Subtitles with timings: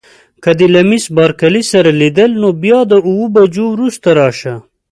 [0.43, 4.55] که دې له میس بارکلي سره لیدل نو بیا د اوو بجو وروسته راشه.